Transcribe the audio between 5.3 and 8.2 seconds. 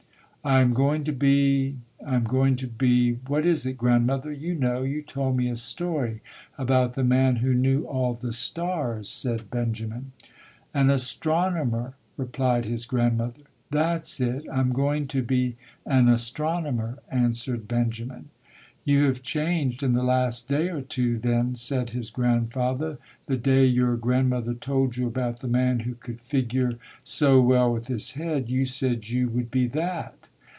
me a story about the man who knew all